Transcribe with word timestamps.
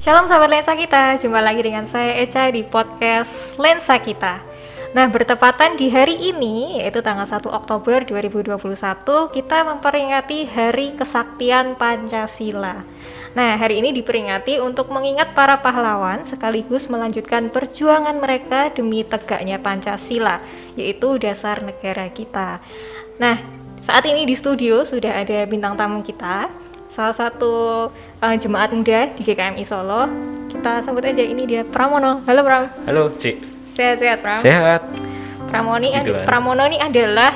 Shalom 0.00 0.32
sahabat 0.32 0.48
lensa 0.48 0.72
kita, 0.72 1.20
jumpa 1.20 1.44
lagi 1.44 1.60
dengan 1.60 1.84
saya 1.84 2.24
Eca 2.24 2.48
di 2.48 2.64
podcast 2.64 3.52
Lensa 3.60 4.00
Kita. 4.00 4.40
Nah, 4.96 5.04
bertepatan 5.12 5.76
di 5.76 5.92
hari 5.92 6.16
ini, 6.16 6.80
yaitu 6.80 7.04
tanggal 7.04 7.28
1 7.28 7.44
Oktober 7.52 8.00
2021, 8.08 8.56
kita 9.28 9.60
memperingati 9.60 10.48
Hari 10.48 10.96
Kesaktian 10.96 11.76
Pancasila. 11.76 12.80
Nah, 13.36 13.60
hari 13.60 13.84
ini 13.84 13.92
diperingati 13.92 14.56
untuk 14.56 14.88
mengingat 14.88 15.36
para 15.36 15.60
pahlawan 15.60 16.24
sekaligus 16.24 16.88
melanjutkan 16.88 17.52
perjuangan 17.52 18.16
mereka 18.16 18.72
demi 18.72 19.04
tegaknya 19.04 19.60
Pancasila, 19.60 20.40
yaitu 20.80 21.20
dasar 21.20 21.60
negara 21.60 22.08
kita. 22.08 22.64
Nah, 23.20 23.36
saat 23.76 24.08
ini 24.08 24.24
di 24.24 24.32
studio 24.32 24.80
sudah 24.80 25.20
ada 25.20 25.44
bintang 25.44 25.76
tamu 25.76 26.00
kita, 26.00 26.48
salah 26.90 27.14
satu 27.14 27.52
uh, 27.94 28.36
jemaat 28.36 28.74
muda 28.74 29.08
di 29.14 29.22
GKMI 29.22 29.62
Solo. 29.62 30.10
Kita 30.50 30.82
sambut 30.82 31.06
aja 31.06 31.22
ini 31.22 31.46
dia 31.46 31.62
Pramono. 31.62 32.20
Halo 32.26 32.40
Pram. 32.42 32.66
Halo, 32.84 33.14
Cik. 33.14 33.36
Sehat-sehat 33.72 34.18
Pram. 34.20 34.42
Sehat. 34.42 34.82
Puji 36.02 36.10
Tuhan. 36.10 36.26
Pramono 36.26 36.62
ini 36.66 36.78
adalah 36.78 37.30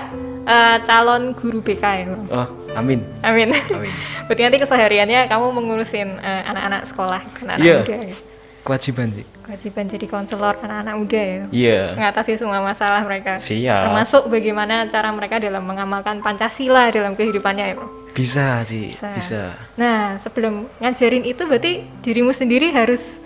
uh, 0.45 0.77
calon 0.83 1.31
guru 1.33 1.63
BK 1.63 1.83
ya. 1.83 2.05
Pram? 2.11 2.27
Oh, 2.29 2.47
amin. 2.75 3.01
Amin. 3.23 3.55
Amin. 3.55 3.95
Berarti 4.27 4.43
nanti 4.43 4.59
kesehariannya 4.59 5.31
kamu 5.31 5.47
mengurusin 5.55 6.19
uh, 6.19 6.43
anak-anak 6.51 6.83
sekolah, 6.91 7.23
anak-anak 7.43 7.63
Iya. 7.63 7.77
muda. 7.81 7.97
Ya. 8.03 8.17
Kewajiban, 8.65 9.07
Cik. 9.13 9.27
Kewajiban 9.45 9.85
jadi 9.87 10.07
konselor 10.09 10.55
anak-anak 10.59 10.95
muda 10.99 11.21
ya. 11.21 11.43
Iya. 11.55 11.81
Mengatasi 11.95 12.35
semua 12.35 12.59
masalah 12.59 13.07
mereka. 13.07 13.39
Siap. 13.39 13.83
Termasuk 13.87 14.27
bagaimana 14.27 14.91
cara 14.91 15.15
mereka 15.15 15.39
dalam 15.39 15.63
mengamalkan 15.63 16.19
Pancasila 16.19 16.91
dalam 16.91 17.15
kehidupannya 17.15 17.65
ya. 17.71 17.77
Pram? 17.79 18.04
Bisa, 18.15 18.63
Cik. 18.63 18.95
Bisa. 18.95 19.11
Bisa. 19.19 19.43
Nah, 19.75 20.17
sebelum 20.23 20.71
ngajarin 20.79 21.27
itu 21.27 21.43
berarti 21.45 21.83
dirimu 22.01 22.31
sendiri 22.31 22.71
harus 22.71 23.19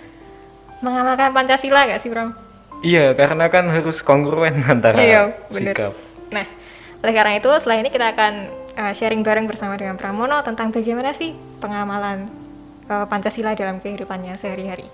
mengamalkan 0.81 1.29
Pancasila 1.29 1.85
gak 1.85 2.01
sih, 2.01 2.09
Bram? 2.09 2.33
Iya, 2.81 3.13
karena 3.13 3.45
kan 3.53 3.69
harus 3.69 4.01
kongruen 4.01 4.65
antara 4.73 4.97
Iya, 4.97 5.37
bener. 5.53 5.75
sikap. 5.77 5.93
Nah, 6.33 6.47
oleh 7.05 7.13
karena 7.13 7.33
itu 7.37 7.49
setelah 7.61 7.77
ini 7.85 7.89
kita 7.93 8.17
akan 8.17 8.33
uh, 8.75 8.93
sharing 8.97 9.21
bareng 9.21 9.45
bersama 9.45 9.77
dengan 9.77 9.93
Pramono 9.95 10.41
tentang 10.41 10.73
bagaimana 10.73 11.13
sih 11.13 11.37
pengamalan 11.61 12.25
uh, 12.89 13.05
Pancasila 13.05 13.53
dalam 13.53 13.77
kehidupannya 13.77 14.33
sehari-hari. 14.35 14.89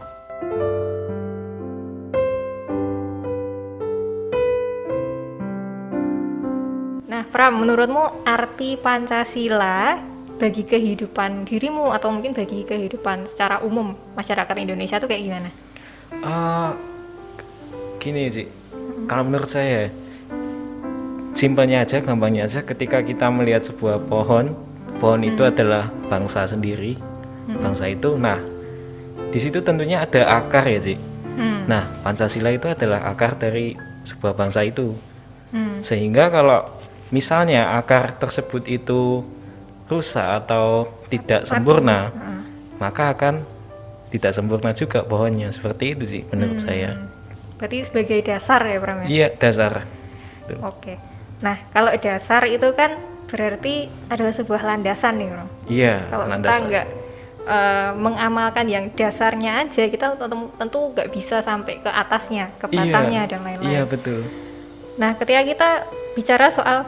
Pram, 7.35 7.51
menurutmu 7.59 8.23
arti 8.23 8.79
Pancasila 8.79 9.99
bagi 10.39 10.63
kehidupan 10.63 11.43
dirimu 11.43 11.91
atau 11.91 12.07
mungkin 12.07 12.31
bagi 12.31 12.63
kehidupan 12.63 13.27
secara 13.27 13.59
umum 13.59 13.91
masyarakat 14.15 14.55
Indonesia 14.55 14.95
itu 14.95 15.03
kayak 15.03 15.23
gimana? 15.27 15.49
Eh, 16.15 16.71
gini, 17.99 18.31
Cik. 18.31 18.47
Kalau 19.11 19.27
menurut 19.27 19.51
saya, 19.51 19.91
simpelnya 21.35 21.83
aja, 21.83 21.99
gampangnya 21.99 22.47
aja, 22.47 22.63
ketika 22.63 23.03
kita 23.03 23.27
melihat 23.27 23.67
sebuah 23.67 24.07
pohon, 24.07 24.55
pohon 25.03 25.19
itu 25.27 25.43
adalah 25.43 25.91
bangsa 26.07 26.47
sendiri, 26.47 26.95
bangsa 27.51 27.91
itu. 27.91 28.15
Nah, 28.15 28.39
di 29.35 29.43
situ 29.43 29.59
tentunya 29.59 30.07
ada 30.07 30.39
akar 30.39 30.71
ya, 30.71 30.79
Cik. 30.79 30.99
Hmm. 31.35 31.67
Nah, 31.67 31.83
Pancasila 31.99 32.55
itu 32.55 32.71
adalah 32.71 33.03
akar 33.11 33.35
dari 33.35 33.75
sebuah 34.07 34.39
bangsa 34.39 34.63
itu. 34.63 34.95
Hmm. 35.51 35.83
Sehingga 35.83 36.31
kalau 36.31 36.74
misalnya 37.13 37.77
akar 37.77 38.17
tersebut 38.17 38.65
itu 38.65 39.21
rusak 39.85 40.45
atau 40.45 40.89
tidak 41.13 41.45
sempurna, 41.45 42.09
Heeh. 42.09 42.39
maka 42.81 43.13
akan 43.13 43.45
tidak 44.09 44.31
sempurna 44.33 44.73
juga 44.73 45.05
pohonnya. 45.05 45.53
Seperti 45.53 45.93
itu 45.93 46.05
sih 46.09 46.21
menurut 46.33 46.57
saya. 46.61 46.97
Berarti 47.61 47.77
sebagai 47.87 48.19
dasar 48.25 48.65
ya, 48.65 48.77
Pram 48.81 49.05
ya? 49.05 49.07
Iya, 49.07 49.27
dasar. 49.37 49.85
Tuh. 50.49 50.59
Oke. 50.65 50.97
Nah, 51.41 51.61
kalau 51.71 51.91
dasar 51.99 52.43
itu 52.49 52.67
kan 52.73 52.97
berarti 53.29 53.89
adalah 54.09 54.33
sebuah 54.33 54.61
landasan 54.63 55.17
nih, 55.19 55.27
Bro. 55.29 55.45
Iya, 55.69 55.95
Kalau 56.09 56.25
kita 56.25 56.33
landasan. 56.33 56.63
nggak 56.69 56.85
eh, 57.45 57.91
mengamalkan 57.95 58.65
yang 58.69 58.85
dasarnya 58.93 59.51
aja, 59.65 59.83
kita 59.85 60.17
tentu 60.17 60.49
tentu 60.57 60.79
nggak 60.93 61.09
bisa 61.13 61.41
sampai 61.41 61.77
ke 61.81 61.89
atasnya, 61.89 62.49
ke 62.57 62.65
batangnya 62.69 63.29
dan 63.29 63.39
lain-lain. 63.45 63.69
Iya, 63.69 63.83
betul. 63.85 64.44
Nah, 64.95 65.11
ketika 65.15 65.41
kita 65.43 65.69
bicara 66.13 66.47
soal 66.47 66.87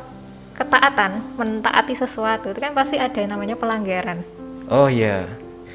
ketaatan, 0.56 1.22
mentaati 1.38 1.94
sesuatu, 1.94 2.50
itu 2.50 2.60
kan 2.60 2.72
pasti 2.72 2.98
ada 2.98 3.14
yang 3.14 3.36
namanya 3.36 3.54
pelanggaran. 3.54 4.24
Oh 4.68 4.88
iya. 4.88 5.28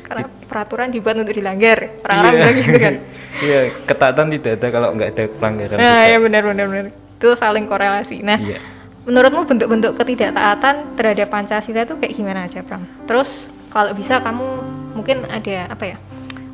Karena 0.02 0.26
peraturan 0.44 0.90
dibuat 0.90 1.16
untuk 1.16 1.32
dilanggar. 1.32 1.88
Orang-orang 2.02 2.32
Iya. 2.32 2.40
bilang 2.40 2.56
gitu 2.58 2.78
kan. 2.78 2.94
Iya, 3.32 3.60
ketaatan 3.88 4.28
tidak 4.28 4.52
ada 4.60 4.68
kalau 4.68 4.88
nggak 4.92 5.08
ada 5.16 5.24
pelanggaran. 5.26 5.76
Nah, 5.80 5.88
juga. 5.98 6.12
ya 6.12 6.18
benar 6.20 6.42
benar 6.44 6.66
benar. 6.68 6.86
Itu 6.92 7.28
saling 7.32 7.64
korelasi. 7.64 8.20
Nah, 8.20 8.36
Iya. 8.36 8.58
menurutmu 9.02 9.48
bentuk-bentuk 9.48 9.92
ketidaktaatan 9.96 10.74
terhadap 10.94 11.28
Pancasila 11.32 11.82
itu 11.82 11.96
kayak 11.96 12.12
gimana 12.12 12.40
aja, 12.44 12.60
Pram? 12.60 12.84
Terus 13.08 13.48
kalau 13.68 13.96
bisa 13.96 14.20
kamu 14.20 14.46
mungkin 14.92 15.24
ada 15.26 15.64
apa 15.68 15.84
ya? 15.84 15.96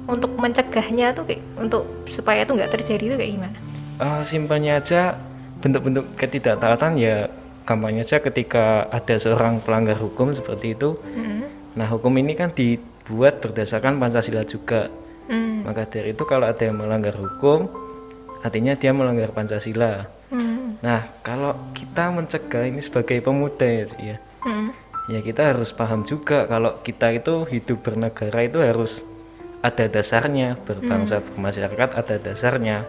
Untuk 0.06 0.38
mencegahnya 0.38 1.12
tuh 1.12 1.26
kayak 1.26 1.42
untuk 1.58 1.82
supaya 2.08 2.46
itu 2.46 2.54
nggak 2.54 2.72
terjadi 2.72 3.04
itu 3.04 3.16
kayak 3.18 3.32
gimana? 3.36 3.56
Eh, 3.98 4.22
simpelnya 4.24 4.78
aja 4.78 5.18
bentuk-bentuk 5.58 6.14
ketidaktaatan 6.14 6.98
ya 6.98 7.26
gampangnya 7.66 8.06
aja 8.06 8.22
ketika 8.24 8.88
ada 8.88 9.14
seorang 9.20 9.60
pelanggar 9.60 9.98
hukum 10.00 10.32
seperti 10.32 10.72
itu 10.72 10.96
Hmm. 11.14 11.58
Nah, 11.78 11.86
hukum 11.86 12.10
ini 12.18 12.34
kan 12.34 12.50
dibuat 12.50 13.38
berdasarkan 13.38 14.02
Pancasila 14.02 14.42
juga. 14.42 14.90
Hmm. 15.30 15.62
Maka 15.62 15.86
dari 15.86 16.10
itu 16.10 16.26
kalau 16.26 16.50
ada 16.50 16.58
yang 16.58 16.74
melanggar 16.74 17.14
hukum, 17.14 17.70
artinya 18.42 18.74
dia 18.74 18.90
melanggar 18.90 19.30
Pancasila. 19.30 20.10
Hmm. 20.34 20.74
Nah, 20.82 21.06
kalau 21.22 21.54
kita 21.78 22.10
mencegah 22.10 22.66
ini 22.66 22.82
sebagai 22.82 23.22
pemuda 23.22 23.62
ya, 23.62 23.86
ya. 24.02 24.16
Hmm. 24.42 24.74
Ya 25.06 25.22
kita 25.22 25.54
harus 25.54 25.70
paham 25.70 26.02
juga 26.04 26.44
kalau 26.50 26.82
kita 26.84 27.14
itu 27.14 27.46
hidup 27.48 27.80
bernegara 27.80 28.44
itu 28.44 28.58
harus 28.60 29.06
ada 29.62 29.88
dasarnya, 29.88 30.58
berbangsa 30.66 31.22
bermasyarakat 31.22 31.94
ada 31.94 32.16
dasarnya. 32.18 32.84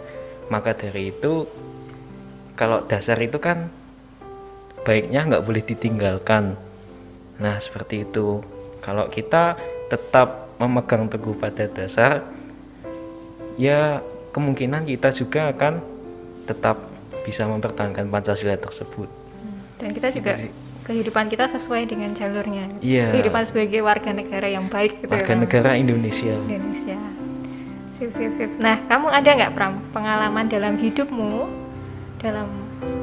Maka 0.50 0.74
dari 0.74 1.13
itu 1.13 1.46
kalau 2.59 2.84
dasar 2.84 3.16
itu 3.24 3.40
kan 3.40 3.72
baiknya 4.84 5.24
nggak 5.24 5.47
boleh 5.47 5.64
ditinggalkan. 5.64 6.59
Nah 7.40 7.56
seperti 7.64 8.03
itu. 8.03 8.44
Kalau 8.84 9.08
kita 9.08 9.56
tetap 9.88 10.52
memegang 10.59 11.08
teguh 11.08 11.40
pada 11.40 11.72
dasar, 11.72 12.28
ya 13.56 14.03
kemungkinan 14.36 14.84
kita 14.84 15.16
juga 15.16 15.56
akan 15.56 15.80
tetap 16.44 16.84
bisa 17.24 17.48
mempertahankan 17.48 18.12
Pancasila 18.12 18.59
tersebut. 18.59 19.08
Dan 19.80 19.96
kita 19.96 20.12
juga 20.12 20.36
kehidupan 20.84 21.31
kita 21.31 21.48
sesuai 21.48 21.88
dengan 21.88 22.12
jalurnya. 22.12 22.68
Iya. 22.84 23.16
Kehidupan 23.16 23.44
sebagai 23.48 23.80
warga 23.88 24.12
negara 24.12 24.52
yang 24.52 24.68
baik 24.68 25.00
gitu 25.00 25.12
Warga 25.16 25.31
ya. 25.31 25.40
Negara 25.40 25.72
Indonesia. 25.80 26.36
Indonesia. 26.36 27.00
Sip, 27.96 28.12
sip, 28.16 28.31
sip. 28.36 28.52
Nah, 28.59 28.84
kamu 28.88 29.08
ada 29.12 29.30
nggak 29.31 29.52
Pram 29.56 29.80
pengalaman 29.92 30.48
dalam 30.52 30.75
hidupmu 30.75 31.69
dalam 32.19 32.47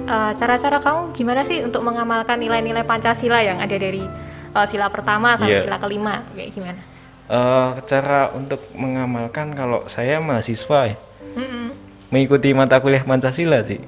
eh, 0.04 0.32
cara-cara 0.36 0.78
kamu 0.78 1.00
gimana 1.12 1.40
sih 1.42 1.60
untuk 1.60 1.80
mengamalkan 1.80 2.36
nilai-nilai 2.36 2.84
Pancasila 2.84 3.40
yang 3.40 3.58
ada 3.58 3.72
dari 3.72 4.04
eh, 4.52 4.66
sila 4.66 4.86
pertama 4.88 5.34
sampai 5.34 5.58
Iya. 5.58 5.64
sila 5.64 5.78
kelima 5.78 6.14
kayak 6.32 6.50
gimana? 6.52 6.80
Eh, 7.26 7.70
cara 7.84 8.30
untuk 8.30 8.62
mengamalkan 8.72 9.50
kalau 9.52 9.82
saya 9.86 10.20
mahasiswa 10.20 10.80
ya, 10.86 10.96
Mm-mm. 11.34 11.66
mengikuti 12.08 12.52
mata 12.52 12.78
kuliah 12.78 13.02
Pancasila 13.02 13.60
sih. 13.60 13.82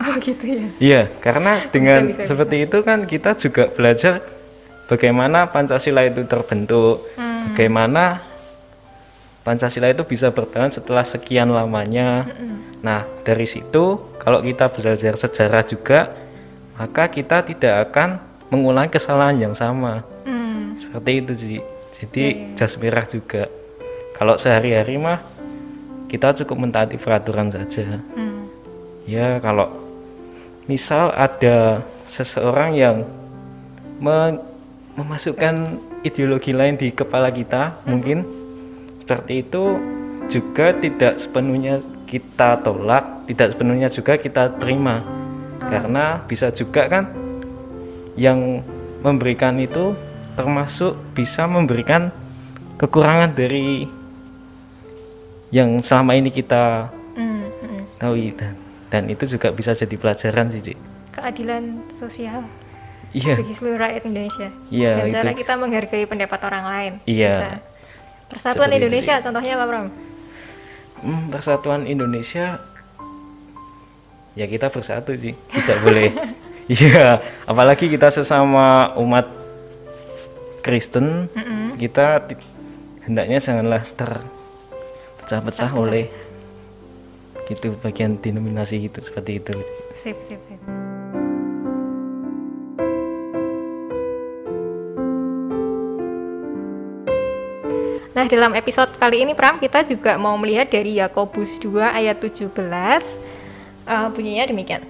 Oh 0.00 0.16
gitu 0.16 0.42
ya. 0.42 0.66
Iya, 0.80 1.02
karena 1.20 1.68
dengan 1.68 2.08
bisa, 2.08 2.24
seperti 2.26 2.64
itu 2.64 2.80
kan 2.80 3.04
kita 3.04 3.36
juga 3.36 3.68
belajar 3.68 4.24
bagaimana 4.86 5.44
Pancasila 5.46 6.02
itu 6.02 6.24
terbentuk, 6.24 7.04
Hmm. 7.14 7.52
bagaimana 7.52 8.24
Pancasila 9.40 9.88
itu 9.88 10.04
bisa 10.04 10.28
bertahan 10.28 10.68
setelah 10.68 11.00
sekian 11.00 11.48
lamanya. 11.48 12.28
Nah, 12.84 13.08
dari 13.24 13.48
situ 13.48 13.96
kalau 14.20 14.44
kita 14.44 14.68
belajar 14.68 15.16
sejarah 15.16 15.64
juga, 15.64 16.12
maka 16.76 17.08
kita 17.08 17.40
tidak 17.44 17.88
akan 17.88 18.20
mengulangi 18.52 18.92
kesalahan 18.92 19.40
yang 19.40 19.54
sama. 19.56 20.04
Hmm. 20.28 20.76
Seperti 20.76 21.10
itu 21.24 21.32
sih. 21.36 21.60
Jadi 22.00 22.56
jas 22.56 22.76
merah 22.80 23.04
juga. 23.08 23.48
Kalau 24.16 24.36
sehari-hari 24.36 25.00
mah 25.00 25.24
kita 26.08 26.36
cukup 26.44 26.68
mentaati 26.68 27.00
peraturan 27.00 27.48
saja. 27.48 28.00
Hmm. 28.16 28.48
Ya 29.08 29.40
kalau 29.40 29.72
misal 30.68 31.16
ada 31.16 31.80
seseorang 32.08 32.76
yang 32.76 32.96
me- 34.00 34.40
memasukkan 34.96 35.80
ideologi 36.04 36.52
lain 36.52 36.76
di 36.76 36.92
kepala 36.92 37.32
kita, 37.32 37.80
mungkin 37.88 38.39
seperti 39.10 39.42
itu 39.42 39.74
juga 40.30 40.70
tidak 40.70 41.18
sepenuhnya 41.18 41.82
kita 42.06 42.62
tolak, 42.62 43.26
tidak 43.26 43.58
sepenuhnya 43.58 43.90
juga 43.90 44.14
kita 44.14 44.54
terima. 44.54 45.02
Karena 45.58 46.22
bisa 46.22 46.54
juga 46.54 46.86
kan 46.86 47.10
yang 48.14 48.62
memberikan 49.02 49.58
itu 49.58 49.98
termasuk 50.38 50.94
bisa 51.10 51.50
memberikan 51.50 52.14
kekurangan 52.78 53.34
dari 53.34 53.90
yang 55.50 55.82
selama 55.82 56.14
ini 56.14 56.30
kita 56.30 56.86
Hmm, 57.18 57.50
hmm. 57.50 57.82
tahu 57.98 58.14
dan, 58.38 58.54
dan 58.94 59.02
itu 59.10 59.26
juga 59.26 59.50
bisa 59.50 59.74
jadi 59.74 59.98
pelajaran 59.98 60.54
sih 60.54 60.62
Cik. 60.62 60.78
keadilan 61.10 61.82
sosial 61.98 62.46
iya 63.10 63.34
bagi 63.34 63.58
seluruh 63.58 63.74
rakyat 63.76 64.02
Indonesia 64.06 64.48
Iya, 64.70 64.92
dan 64.94 65.06
itu. 65.10 65.14
cara 65.18 65.30
kita 65.34 65.52
menghargai 65.58 66.06
pendapat 66.06 66.40
orang 66.46 66.64
lain 66.70 66.92
Iya. 67.02 67.34
Bisa. 67.34 67.69
Persatuan 68.30 68.70
Seperti 68.70 68.78
itu 68.78 68.86
Indonesia 68.86 69.14
contohnya 69.20 69.52
apa 69.58 69.64
Pram? 69.66 69.86
Hmm, 71.00 71.22
persatuan 71.28 71.82
Indonesia 71.84 72.46
ya 74.32 74.46
kita 74.46 74.70
bersatu 74.70 75.12
sih 75.14 75.34
tidak 75.50 75.78
boleh. 75.82 76.10
Iya 76.70 77.18
apalagi 77.50 77.90
kita 77.90 78.14
sesama 78.14 78.94
umat 78.94 79.26
Kristen 80.62 81.26
Mm-mm. 81.34 81.74
kita 81.74 82.22
ti- 82.30 82.38
hendaknya 83.02 83.42
janganlah 83.42 83.82
terpecah-pecah. 83.98 85.74
oleh 85.74 86.06
gitu 87.50 87.74
bagian 87.82 88.22
denominasi 88.22 88.86
gitu 88.86 89.02
seperti 89.02 89.42
itu. 89.42 89.50
Sip 89.98 90.14
sip 90.22 90.38
sip 90.46 90.62
Nah, 98.10 98.26
dalam 98.26 98.58
episode 98.58 98.90
kali 98.98 99.22
ini 99.22 99.38
Pram 99.38 99.62
kita 99.62 99.86
juga 99.86 100.18
mau 100.18 100.34
melihat 100.34 100.66
dari 100.66 100.98
Yakobus 100.98 101.62
2 101.62 101.94
ayat 101.94 102.18
17. 102.18 102.50
Eh, 103.86 104.08
bunyinya 104.10 104.50
demikian. 104.50 104.82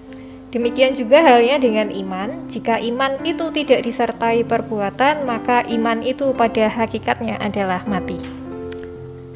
Demikian 0.50 0.98
juga 0.98 1.22
halnya 1.22 1.60
dengan 1.62 1.92
iman. 1.94 2.48
Jika 2.50 2.80
iman 2.82 3.22
itu 3.22 3.52
tidak 3.54 3.86
disertai 3.86 4.42
perbuatan, 4.42 5.22
maka 5.22 5.62
iman 5.68 6.02
itu 6.02 6.34
pada 6.34 6.66
hakikatnya 6.66 7.38
adalah 7.38 7.84
mati. 7.86 8.18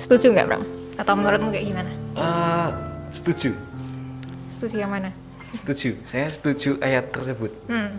Setuju 0.01 0.33
nggak, 0.35 0.47
Pram? 0.49 0.63
Atau 0.99 1.15
menurutmu 1.15 1.55
kayak 1.55 1.67
gimana? 1.69 1.91
Ah, 2.15 2.71
setuju 3.11 3.53
Setuju 4.55 4.81
yang 4.81 4.91
mana? 4.91 5.11
setuju 5.55 5.95
saya 6.11 6.27
setuju 6.27 6.83
ayat 6.83 7.15
tersebut 7.15 7.55
Hmm. 7.71 7.95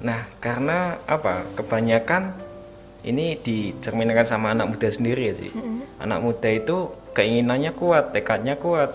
Nah, 0.00 0.24
karena 0.40 0.96
apa? 1.04 1.44
Kebanyakan 1.52 2.32
ini 3.08 3.40
dicerminkan 3.40 4.28
sama 4.28 4.52
anak 4.52 4.68
muda 4.68 4.88
sendiri 4.92 5.32
ya 5.32 5.34
sih. 5.34 5.50
Anak 5.98 6.20
muda 6.20 6.48
itu 6.52 6.92
keinginannya 7.16 7.72
kuat, 7.72 8.12
tekadnya 8.12 8.54
kuat. 8.60 8.92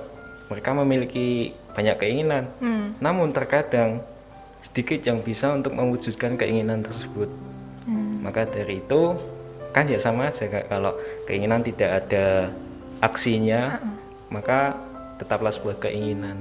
Mereka 0.48 0.70
memiliki 0.78 1.52
banyak 1.74 1.98
keinginan. 1.98 2.48
Hmm. 2.62 2.94
Namun 3.02 3.34
terkadang 3.34 4.06
sedikit 4.62 5.02
yang 5.04 5.20
bisa 5.26 5.52
untuk 5.52 5.74
mewujudkan 5.74 6.38
keinginan 6.38 6.86
tersebut. 6.86 7.28
Hmm. 7.90 8.24
Maka 8.24 8.48
dari 8.48 8.80
itu 8.80 9.18
kan 9.74 9.90
ya 9.90 9.98
sama 9.98 10.30
aja 10.30 10.46
kalau 10.48 10.94
keinginan 11.26 11.66
tidak 11.66 12.06
ada 12.06 12.54
aksinya, 13.02 13.82
maka 14.30 14.78
tetaplah 15.18 15.52
sebuah 15.52 15.82
keinginan. 15.82 16.38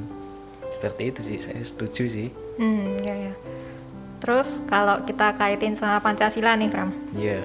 Seperti 0.79 1.03
itu 1.09 1.21
sih, 1.25 1.39
saya 1.41 1.63
setuju 1.65 2.05
sih. 2.07 2.29
Hmm, 2.61 3.01
ya 3.01 3.15
ya. 3.31 3.35
Terus 4.23 4.63
kalau 4.71 5.03
kita 5.03 5.35
kaitin 5.35 5.75
sama 5.75 5.99
Pancasila 5.99 6.55
nih, 6.55 6.71
Pram. 6.71 6.95
Iya. 7.19 7.43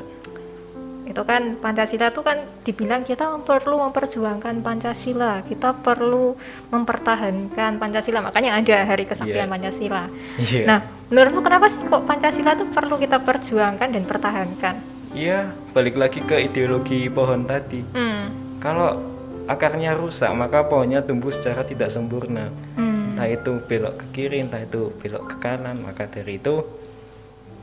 Itu 1.07 1.23
kan 1.25 1.57
Pancasila 1.57 2.11
tuh 2.13 2.21
kan 2.21 2.37
dibilang 2.61 3.01
kita 3.01 3.31
perlu 3.41 3.81
memperjuangkan 3.89 4.61
Pancasila, 4.61 5.41
kita 5.41 5.73
perlu 5.73 6.37
mempertahankan 6.69 7.81
Pancasila. 7.81 8.21
Makanya 8.21 8.61
ada 8.61 8.77
Hari 8.85 9.09
Kesaktian 9.09 9.47
Iya. 9.47 9.53
Pancasila. 9.57 10.03
Iya. 10.37 10.63
Nah, 10.67 10.79
menurutmu 11.09 11.41
kenapa 11.41 11.65
sih 11.71 11.81
kok 11.81 12.03
Pancasila 12.05 12.53
tuh 12.53 12.69
perlu 12.69 12.99
kita 13.01 13.23
perjuangkan 13.23 13.89
dan 13.89 14.03
pertahankan? 14.05 14.75
Iya, 15.17 15.49
balik 15.73 15.97
lagi 15.97 16.19
ke 16.21 16.37
ideologi 16.43 17.09
pohon 17.09 17.47
tadi. 17.47 17.81
Hmm. 17.95 18.29
Kalau 18.61 18.99
akarnya 19.47 19.95
rusak, 19.95 20.29
maka 20.35 20.67
pohonnya 20.67 20.99
tumbuh 21.01 21.31
secara 21.31 21.63
tidak 21.63 21.89
sempurna. 21.89 22.51
Hmm. 22.75 22.96
Entah 23.17 23.33
itu 23.33 23.57
belok 23.65 23.97
ke 23.97 24.05
kiri, 24.13 24.45
entah 24.45 24.61
itu 24.61 24.93
belok 25.01 25.25
ke 25.33 25.35
kanan. 25.41 25.81
Maka 25.81 26.05
dari 26.05 26.37
itu 26.37 26.61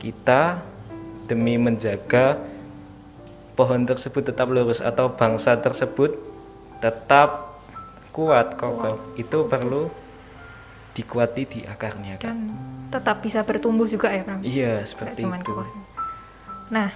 kita 0.03 0.59
demi 1.31 1.55
menjaga 1.55 2.35
pohon 3.55 3.87
tersebut 3.87 4.35
tetap 4.35 4.51
lurus 4.51 4.83
atau 4.83 5.15
bangsa 5.15 5.55
tersebut 5.63 6.11
tetap 6.83 7.55
kuat 8.11 8.59
kokoh, 8.59 9.15
itu 9.15 9.47
perlu 9.47 9.87
dikuati 10.91 11.47
di 11.47 11.59
akarnya. 11.63 12.19
Kak. 12.19 12.27
Dan 12.27 12.51
tetap 12.91 13.23
bisa 13.23 13.39
bertumbuh 13.47 13.87
juga 13.87 14.11
ya, 14.11 14.27
Pram. 14.27 14.43
Iya, 14.43 14.83
seperti 14.83 15.23
cuman 15.23 15.39
itu. 15.39 15.51
kuat. 15.55 15.67
Nah, 16.67 16.89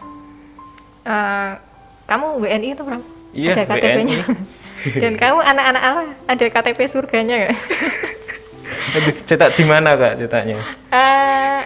eh, 1.08 1.52
kamu 2.12 2.44
WNI 2.44 2.70
itu 2.76 2.84
Pram? 2.84 3.04
Iya, 3.32 3.56
ada 3.56 3.64
KTP-nya. 3.72 4.20
WNI. 4.20 4.60
Dan 5.04 5.14
kamu 5.16 5.40
anak-anak 5.44 5.84
Allah 5.84 6.08
ada 6.28 6.46
KTP 6.52 6.80
surganya 6.92 7.36
nggak? 7.48 7.56
Aduh, 8.96 9.14
cetak 9.28 9.54
di 9.56 9.64
mana 9.66 9.94
kak 9.94 10.18
cetaknya? 10.18 10.60
Eh, 10.90 11.62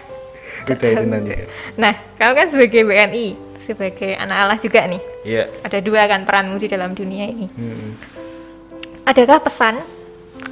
Udah 0.64 0.88
itu 0.88 1.04
nanti. 1.04 1.32
nah, 1.82 1.92
kamu 2.16 2.32
kan 2.32 2.46
sebagai 2.48 2.82
WNI, 2.88 3.26
sebagai 3.60 4.12
anak 4.16 4.36
Allah 4.48 4.58
juga 4.60 4.80
nih. 4.88 5.02
Iya. 5.24 5.44
Ada 5.64 5.78
dua 5.84 6.08
kan 6.08 6.24
peranmu 6.24 6.56
di 6.56 6.68
dalam 6.68 6.96
dunia 6.96 7.28
ini. 7.28 7.46
Hmm. 7.52 7.96
Adakah 9.04 9.44
pesan 9.44 9.76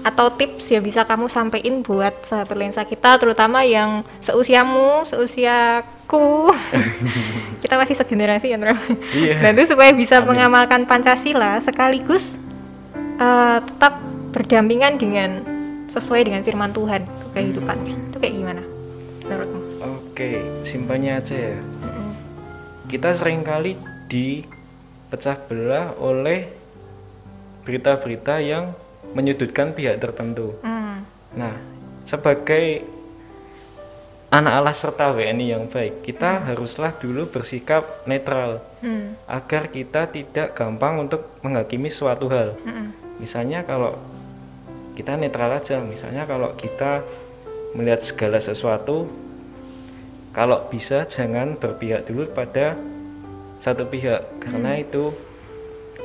atau 0.03 0.33
tips 0.35 0.73
yang 0.73 0.83
bisa 0.83 1.07
kamu 1.07 1.31
sampaikan 1.31 1.81
buat 1.81 2.27
sahabat 2.27 2.57
lensa 2.59 2.83
kita, 2.85 3.17
terutama 3.17 3.63
yang 3.65 4.05
seusiamu, 4.21 5.09
seusiaku, 5.09 6.53
kita 7.63 7.75
masih 7.81 7.97
segenerasi 7.97 8.53
Bro? 8.57 8.77
Iya. 9.17 9.41
Nah, 9.41 9.51
itu 9.57 9.73
supaya 9.73 9.95
bisa 9.97 10.21
mengamalkan 10.21 10.85
Pancasila 10.85 11.61
sekaligus 11.65 12.37
eh, 13.17 13.59
tetap 13.63 14.01
berdampingan 14.33 14.97
dengan 14.97 15.45
sesuai 15.93 16.25
dengan 16.25 16.41
firman 16.41 16.73
Tuhan 16.73 17.05
untuk 17.05 17.31
kehidupannya. 17.37 17.95
Itu 18.09 18.17
kayak 18.17 18.35
gimana 18.35 18.63
menurutmu? 19.23 19.61
Oke, 19.83 20.31
simpelnya 20.67 21.21
aja 21.21 21.37
ya. 21.37 21.59
Kita 22.89 23.17
sering 23.17 23.41
kali 23.41 23.79
dipecah 24.09 25.37
belah 25.49 25.97
oleh 25.97 26.53
berita-berita 27.65 28.43
yang 28.43 28.77
menyudutkan 29.17 29.73
pihak 29.73 29.97
tertentu. 30.03 30.59
Hmm. 30.61 31.05
Nah, 31.33 31.55
sebagai 32.05 32.85
anak 34.29 34.53
Allah 34.53 34.77
serta 34.77 35.13
WNI 35.13 35.47
yang 35.57 35.65
baik, 35.69 36.05
kita 36.05 36.45
haruslah 36.49 36.93
dulu 36.97 37.29
bersikap 37.29 37.85
netral 38.09 38.65
Hmm. 38.83 39.15
agar 39.31 39.71
kita 39.71 40.11
tidak 40.11 40.59
gampang 40.59 41.07
untuk 41.07 41.39
menghakimi 41.47 41.87
suatu 41.87 42.27
hal. 42.27 42.59
Mm-mm. 42.67 42.91
Misalnya 43.23 43.63
kalau 43.63 43.95
kita 44.93 45.17
netral 45.17 45.57
aja, 45.57 45.81
misalnya 45.81 46.29
kalau 46.29 46.53
kita 46.57 47.01
melihat 47.73 48.05
segala 48.05 48.37
sesuatu, 48.37 49.09
kalau 50.33 50.69
bisa 50.69 51.05
jangan 51.09 51.57
berpihak 51.57 52.05
dulu 52.09 52.29
pada 52.33 52.77
satu 53.61 53.89
pihak, 53.89 54.43
karena 54.43 54.81
itu, 54.81 55.13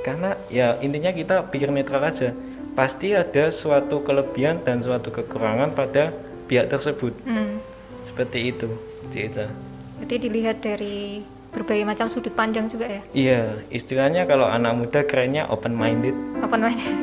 karena 0.03 0.39
ya 0.48 0.79
intinya 0.79 1.12
kita 1.12 1.48
pikir 1.51 1.72
netral 1.72 2.03
aja, 2.08 2.32
pasti 2.77 3.12
ada 3.12 3.50
suatu 3.51 4.06
kelebihan 4.06 4.62
dan 4.63 4.79
suatu 4.79 5.10
kekurangan 5.12 5.74
pada 5.74 6.13
pihak 6.48 6.72
tersebut, 6.72 7.12
Hmm. 7.27 7.60
seperti 8.08 8.56
itu, 8.56 8.70
Cica. 9.12 9.51
Jadi 9.98 10.15
dilihat 10.29 10.62
dari 10.62 11.25
berbagai 11.51 11.86
macam 11.88 12.08
sudut 12.12 12.34
pandang 12.36 12.68
juga 12.68 12.86
ya. 12.88 13.01
Iya, 13.16 13.42
istilahnya 13.72 14.27
kalau 14.27 14.46
anak 14.46 14.74
muda 14.77 15.00
kerennya 15.08 15.48
open 15.48 15.74
minded. 15.74 16.13
Open 16.44 16.60
minded. 16.62 16.94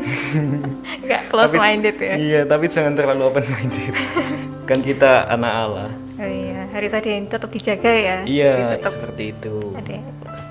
Enggak 1.03 1.23
close 1.31 1.57
minded 1.57 1.97
ya. 1.99 2.15
Iya, 2.15 2.41
tapi 2.45 2.69
jangan 2.69 2.95
terlalu 2.95 3.23
open 3.29 3.45
minded. 3.49 3.93
kan 4.69 4.79
kita 4.81 5.29
anak 5.29 5.53
Allah. 5.53 5.91
Oh 6.15 6.31
iya, 6.31 6.71
harus 6.71 6.93
ada 6.95 7.09
yang 7.11 7.27
tetap 7.27 7.51
dijaga 7.51 7.91
ya. 7.91 8.19
Iya, 8.23 8.79
tetap 8.79 8.95
seperti 8.95 9.35
itu. 9.35 9.75
ada 9.75 9.91
yang 9.91 10.07
close. 10.23 10.43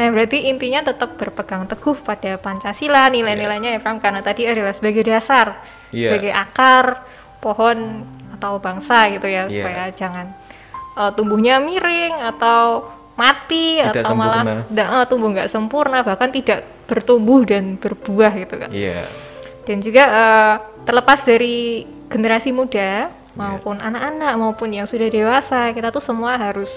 Nah, 0.00 0.08
berarti 0.08 0.48
intinya 0.48 0.80
tetap 0.80 1.20
berpegang 1.20 1.68
teguh 1.68 1.92
pada 2.00 2.40
Pancasila, 2.40 3.12
nilai-nilainya 3.12 3.76
ya, 3.76 3.80
Pram, 3.84 4.00
karena 4.00 4.24
tadi 4.24 4.48
adalah 4.48 4.72
sebagai 4.72 5.04
dasar, 5.04 5.60
Iya. 5.92 6.08
sebagai 6.16 6.32
akar 6.32 7.04
pohon 7.36 8.00
atau 8.32 8.56
bangsa 8.56 9.12
gitu 9.12 9.28
ya, 9.28 9.44
Iya. 9.44 9.60
supaya 9.60 9.82
jangan 9.92 10.26
eh, 10.96 11.12
tumbuhnya 11.12 11.60
miring 11.60 12.16
atau 12.32 12.88
mati 13.14 13.78
Tidak 13.78 14.00
atau 14.00 14.16
malah 14.16 14.40
sempurna. 14.42 14.62
nggak, 14.72 14.88
eh, 14.88 15.04
tumbuh 15.12 15.28
nggak 15.36 15.48
sempurna, 15.52 15.98
bahkan 16.00 16.32
tidak 16.32 16.64
bertumbuh 16.88 17.44
dan 17.44 17.76
berbuah 17.76 18.32
gitu 18.40 18.56
kan. 18.56 18.70
Iya. 18.72 19.04
Dan 19.68 19.84
juga 19.84 20.04
eh, 20.08 20.54
terlepas 20.88 21.20
dari 21.28 21.84
generasi 22.08 22.50
muda 22.56 23.12
maupun 23.36 23.76
anak-anak 23.78 24.32
maupun 24.34 24.72
yang 24.72 24.88
sudah 24.88 25.12
dewasa, 25.12 25.70
kita 25.76 25.92
tuh 25.92 26.02
semua 26.02 26.40
harus 26.40 26.72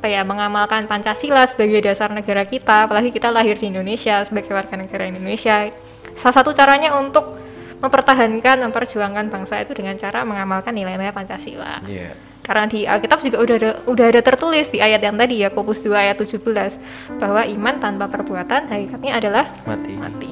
apa 0.00 0.08
ya 0.08 0.24
mengamalkan 0.24 0.88
Pancasila 0.88 1.44
sebagai 1.44 1.84
dasar 1.84 2.08
negara 2.08 2.48
kita, 2.48 2.88
apalagi 2.88 3.12
kita 3.12 3.28
lahir 3.28 3.60
di 3.60 3.68
Indonesia 3.68 4.24
sebagai 4.24 4.56
warga 4.56 4.72
negara 4.72 5.04
Indonesia. 5.04 5.68
Salah 6.16 6.40
satu 6.40 6.56
caranya 6.56 6.96
untuk 6.96 7.36
mempertahankan, 7.84 8.64
memperjuangkan 8.64 9.28
bangsa 9.28 9.60
itu 9.60 9.76
dengan 9.76 10.00
cara 10.00 10.24
mengamalkan 10.24 10.72
nilai-nilai 10.72 11.12
Pancasila. 11.12 11.84
Iya. 11.84 12.16
Karena 12.40 12.64
di 12.64 12.88
Alkitab 12.88 13.20
juga 13.20 13.44
udah 13.44 13.56
ada, 13.60 13.70
udah 13.84 14.06
ada 14.08 14.20
tertulis 14.24 14.72
di 14.72 14.80
ayat 14.80 15.04
yang 15.04 15.20
tadi 15.20 15.44
ya, 15.44 15.52
Yakobus 15.52 15.84
2 15.84 15.92
ayat 15.92 16.16
17 16.16 17.20
bahwa 17.20 17.44
iman 17.44 17.74
tanpa 17.76 18.08
perbuatan 18.08 18.72
hakikatnya 18.72 19.12
adalah 19.20 19.44
Mati. 19.68 19.92
mati. 20.00 20.30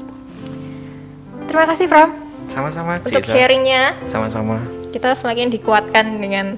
Terima 1.45 1.69
kasih 1.69 1.93
Pram 1.93 2.17
Sama-sama, 2.49 3.05
untuk 3.05 3.21
Cisa. 3.21 3.37
sharingnya. 3.37 3.93
Sama-sama. 4.09 4.65
Kita 4.97 5.13
semakin 5.13 5.53
dikuatkan 5.53 6.17
dengan 6.17 6.57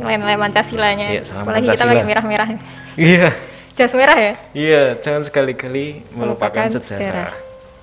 nilai-nilai 0.00 0.36
Pancasilanya. 0.36 1.06
Iya, 1.12 1.22
Apalagi 1.28 1.66
kita 1.68 1.76
Pancasila. 1.76 1.90
pakai 1.92 2.04
merah-merah. 2.08 2.48
Iya. 2.96 3.28
Jas 3.76 3.92
merah 3.94 4.18
ya? 4.18 4.32
Iya, 4.52 4.82
jangan 4.98 5.22
sekali-kali 5.24 6.02
melupakan 6.12 6.68
Melupakan 6.68 6.84
sejarah. 6.84 7.32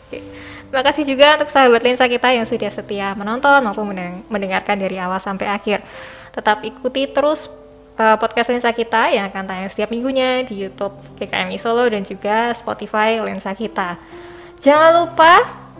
Oke. 0.09 0.19
Terima 0.67 0.83
kasih 0.83 1.03
juga 1.07 1.27
untuk 1.39 1.49
sahabat 1.49 1.81
lensa 1.81 2.05
kita 2.05 2.27
yang 2.29 2.43
sudah 2.43 2.69
setia 2.69 3.15
menonton 3.15 3.63
maupun 3.63 3.87
mendeng- 3.95 4.21
mendengarkan 4.27 4.75
dari 4.75 4.99
awal 4.99 5.17
sampai 5.17 5.47
akhir. 5.47 5.79
Tetap 6.35 6.61
ikuti 6.61 7.07
terus 7.07 7.47
uh, 7.97 8.19
podcast 8.19 8.51
lensa 8.51 8.69
kita 8.69 9.09
yang 9.09 9.31
akan 9.31 9.47
tayang 9.47 9.71
setiap 9.71 9.89
minggunya 9.89 10.45
di 10.45 10.67
YouTube 10.67 10.93
GKMI 11.17 11.57
Solo 11.57 11.87
dan 11.89 12.03
juga 12.03 12.51
Spotify 12.53 13.17
lensa 13.23 13.55
kita. 13.57 13.97
Jangan 14.61 14.91
lupa 15.05 15.33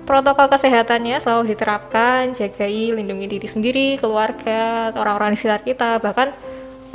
protokol 0.08 0.48
kesehatannya 0.48 1.20
selalu 1.20 1.52
diterapkan, 1.52 2.32
jagai, 2.32 2.96
lindungi 2.96 3.28
diri 3.28 3.48
sendiri, 3.52 3.90
keluarga, 4.00 4.96
orang-orang 4.96 5.36
di 5.36 5.38
sekitar 5.44 5.62
kita, 5.68 5.90
bahkan 6.00 6.32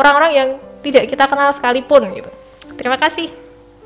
orang-orang 0.01 0.33
yang 0.33 0.49
tidak 0.81 1.13
kita 1.13 1.29
kenal 1.29 1.53
sekalipun 1.53 2.09
gitu. 2.17 2.31
Terima 2.81 2.97
kasih. 2.97 3.29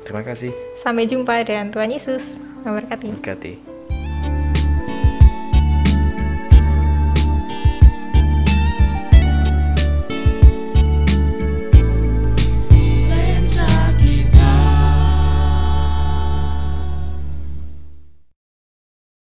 Terima 0.07 0.23
kasih. 0.23 0.55
Sampai 0.79 1.05
jumpa 1.05 1.43
dan 1.43 1.69
Tuhan 1.69 1.91
Yesus 1.91 2.23
memberkati. 2.63 3.11
Berkati. 3.19 3.76